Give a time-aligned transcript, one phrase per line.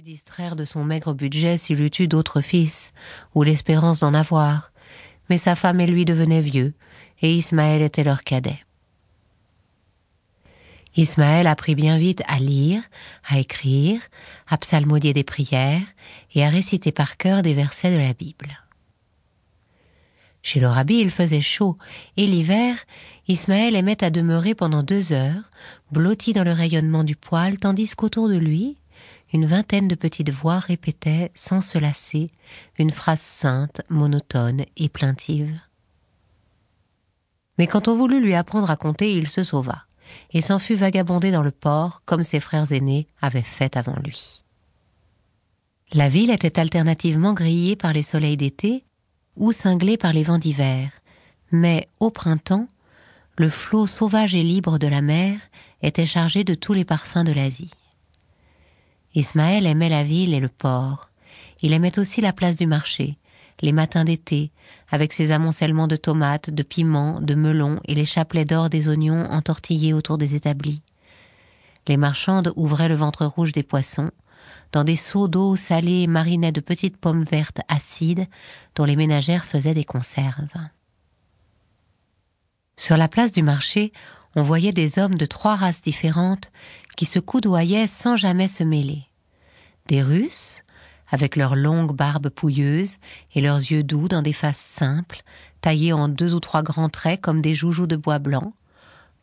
[0.00, 2.94] distraire de son maigre budget s'il eût eu d'autres fils,
[3.34, 4.72] ou l'espérance d'en avoir,
[5.28, 6.72] mais sa femme et lui devenaient vieux,
[7.20, 8.58] et Ismaël était leur cadet.
[10.96, 12.82] Ismaël apprit bien vite à lire,
[13.28, 14.00] à écrire,
[14.48, 15.86] à psalmodier des prières
[16.34, 18.62] et à réciter par cœur des versets de la Bible.
[20.40, 21.76] Chez le rabbi, il faisait chaud,
[22.16, 22.78] et l'hiver,
[23.28, 25.50] Ismaël aimait à demeurer pendant deux heures,
[25.90, 28.76] blotti dans le rayonnement du poêle, tandis qu'autour de lui,
[29.32, 32.30] une vingtaine de petites voix répétaient, sans se lasser,
[32.78, 35.58] une phrase sainte, monotone et plaintive.
[37.58, 39.84] Mais quand on voulut lui apprendre à compter, il se sauva,
[40.32, 44.42] et s'en fut vagabonder dans le port, comme ses frères aînés avaient fait avant lui.
[45.94, 48.84] La ville était alternativement grillée par les soleils d'été
[49.36, 50.90] ou cinglée par les vents d'hiver,
[51.50, 52.66] mais au printemps,
[53.38, 55.38] le flot sauvage et libre de la mer
[55.82, 57.70] était chargé de tous les parfums de l'Asie.
[59.14, 61.10] Ismaël aimait la ville et le port.
[61.60, 63.18] Il aimait aussi la place du marché,
[63.60, 64.50] les matins d'été,
[64.90, 69.24] avec ses amoncellements de tomates, de piments, de melons et les chapelets d'or des oignons
[69.30, 70.82] entortillés autour des établis.
[71.88, 74.10] Les marchandes ouvraient le ventre rouge des poissons,
[74.72, 78.26] dans des seaux d'eau salée marinaient de petites pommes vertes acides
[78.74, 80.48] dont les ménagères faisaient des conserves.
[82.76, 83.92] Sur la place du marché,
[84.34, 86.50] on voyait des hommes de trois races différentes
[86.96, 89.04] qui se coudoyaient sans jamais se mêler.
[89.88, 90.62] Des Russes,
[91.10, 92.96] avec leurs longues barbes pouilleuses
[93.34, 95.22] et leurs yeux doux dans des faces simples,
[95.60, 98.54] taillés en deux ou trois grands traits comme des joujoux de bois blanc,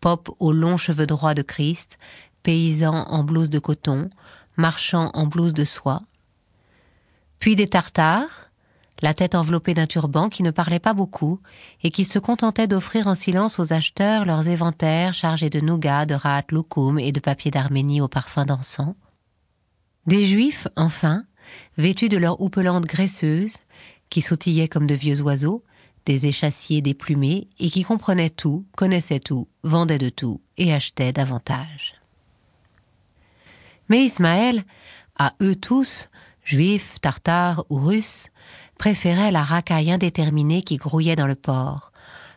[0.00, 1.98] pop aux longs cheveux droits de Christ,
[2.42, 4.10] paysans en blouse de coton,
[4.56, 6.02] marchands en blouse de soie,
[7.38, 8.50] puis des Tartares,
[9.02, 11.40] la tête enveloppée d'un turban qui ne parlait pas beaucoup
[11.82, 16.14] et qui se contentait d'offrir en silence aux acheteurs leurs éventaires chargés de nougat, de
[16.14, 18.94] rahat loukoum et de papier d'Arménie au parfum d'encens.
[20.06, 21.24] Des juifs, enfin,
[21.76, 23.58] vêtus de leurs houppelande graisseuses,
[24.08, 25.64] qui sautillaient comme de vieux oiseaux,
[26.06, 31.94] des échassiers déplumés et qui comprenaient tout, connaissaient tout, vendaient de tout et achetaient davantage.
[33.88, 34.64] Mais Ismaël,
[35.18, 36.08] à eux tous,
[36.44, 38.28] juifs, tartares ou russes,
[38.78, 41.92] préférait la racaille indéterminée qui grouillait dans le port,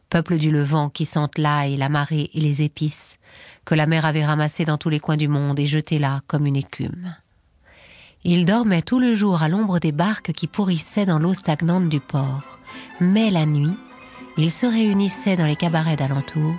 [0.10, 3.18] peuple du Levant qui sente l'ail, la marée et les épices,
[3.66, 6.46] que la mer avait ramassé dans tous les coins du monde et jeté là comme
[6.46, 7.16] une écume.
[8.24, 12.00] Il dormait tout le jour à l'ombre des barques qui pourrissaient dans l'eau stagnante du
[12.00, 12.60] port,
[13.00, 13.78] mais la nuit,
[14.38, 16.56] il se réunissait dans les cabarets d'alentour,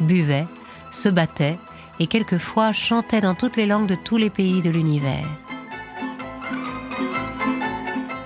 [0.00, 0.46] buvait,
[0.90, 1.58] se battait
[2.00, 5.28] et quelquefois chantait dans toutes les langues de tous les pays de l'univers.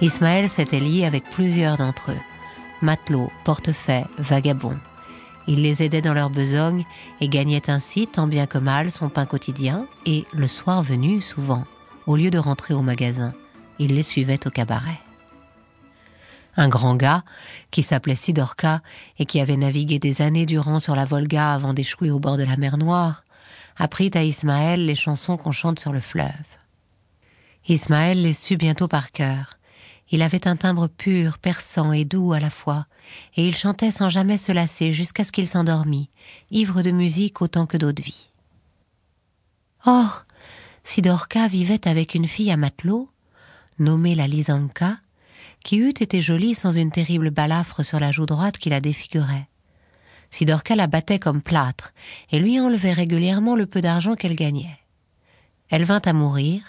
[0.02, 2.20] Ismaël s'était lié avec plusieurs d'entre eux,
[2.80, 4.80] matelots, portefaix, vagabonds.
[5.46, 6.84] Il les aidait dans leur besogne
[7.20, 11.62] et gagnait ainsi tant bien que mal son pain quotidien et, le soir venu, souvent,
[12.08, 13.32] au lieu de rentrer au magasin,
[13.78, 14.98] il les suivait au cabaret.
[16.56, 17.22] Un grand gars,
[17.70, 18.82] qui s'appelait Sidorka
[19.20, 22.42] et qui avait navigué des années durant sur la Volga avant d'échouer au bord de
[22.42, 23.22] la mer Noire,
[23.76, 26.28] apprit à Ismaël les chansons qu'on chante sur le fleuve.
[27.68, 29.58] Ismaël les sut bientôt par cœur,
[30.10, 32.86] il avait un timbre pur, perçant et doux à la fois,
[33.36, 36.10] et il chantait sans jamais se lasser jusqu'à ce qu'il s'endormît,
[36.50, 38.28] ivre de musique autant que d'eau de vie.
[39.84, 40.26] Or,
[40.84, 43.08] Sidorka vivait avec une fille à matelot,
[43.78, 44.98] nommée la Lisanka,
[45.64, 49.48] qui eût été jolie sans une terrible balafre sur la joue droite qui la défigurait.
[50.30, 51.92] Sidorka la battait comme plâtre
[52.30, 54.78] et lui enlevait régulièrement le peu d'argent qu'elle gagnait.
[55.68, 56.62] Elle vint à mourir,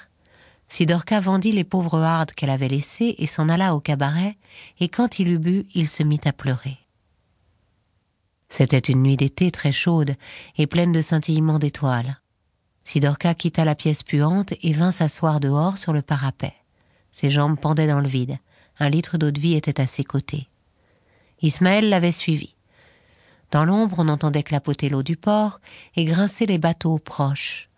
[0.70, 4.38] Sidorka vendit les pauvres hardes qu'elle avait laissées et s'en alla au cabaret,
[4.80, 6.78] et quand il eut bu, il se mit à pleurer.
[8.50, 10.16] C'était une nuit d'été très chaude
[10.58, 12.20] et pleine de scintillements d'étoiles.
[12.86, 16.54] Sidorka quitta la pièce puante et vint s'asseoir dehors sur le parapet.
[17.12, 18.38] Ses jambes pendaient dans le vide.
[18.80, 20.48] Un litre d'eau de vie était à ses côtés.
[21.42, 22.56] Ismaël l'avait suivi.
[23.52, 25.60] Dans l'ombre, on entendait clapoter l'eau du port
[25.96, 27.70] et grincer les bateaux proches.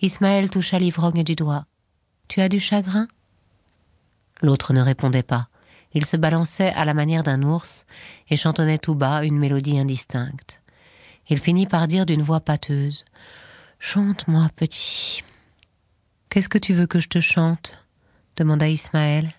[0.00, 1.66] Ismaël toucha l'ivrogne du doigt.
[2.28, 3.08] Tu as du chagrin?
[4.42, 5.48] L'autre ne répondait pas.
[5.94, 7.86] Il se balançait à la manière d'un ours
[8.28, 10.62] et chantonnait tout bas une mélodie indistincte.
[11.28, 13.04] Il finit par dire d'une voix pâteuse
[13.78, 15.22] Chante-moi, petit.
[16.28, 17.84] Qu'est-ce que tu veux que je te chante?
[18.36, 19.30] demanda Ismaël.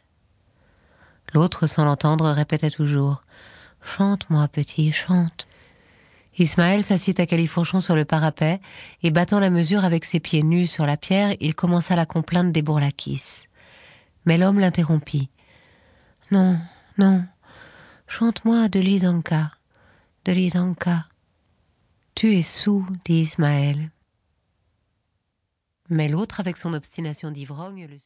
[1.33, 3.23] L'autre, sans l'entendre, répétait toujours
[3.83, 5.47] Chante-moi, petit, chante.
[6.37, 8.61] Ismaël s'assit à califourchon sur le parapet,
[9.03, 12.51] et battant la mesure avec ses pieds nus sur la pierre, il commença la complainte
[12.51, 13.47] des bourlaquis.
[14.25, 15.29] Mais l'homme l'interrompit.
[16.31, 16.59] Non,
[16.97, 17.25] non,
[18.07, 19.51] chante-moi de l'Isanka,
[20.25, 21.05] de l'Isanka.
[22.15, 23.89] Tu es sous, dit Ismaël.
[25.89, 27.97] Mais l'autre, avec son obstination d'ivrogne, le